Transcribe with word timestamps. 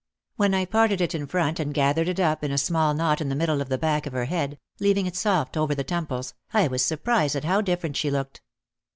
When 0.35 0.55
I 0.55 0.65
parted 0.65 0.99
it 0.99 1.13
in 1.13 1.27
front 1.27 1.59
and 1.59 1.75
gath 1.75 1.97
ered 1.97 2.07
it 2.07 2.19
up 2.19 2.43
in 2.43 2.49
a 2.51 2.57
small 2.57 2.95
knot 2.95 3.21
in 3.21 3.29
the 3.29 3.35
middle 3.35 3.61
of 3.61 3.69
the 3.69 3.77
back 3.77 4.07
of 4.07 4.13
her 4.13 4.25
head, 4.25 4.57
leaving 4.79 5.05
it 5.05 5.15
soft 5.15 5.55
over 5.55 5.75
the 5.75 5.83
temples, 5.83 6.33
I 6.55 6.67
was 6.69 6.83
surprised 6.83 7.37
how 7.43 7.61
different 7.61 7.95
she 7.97 8.09
looked. 8.09 8.41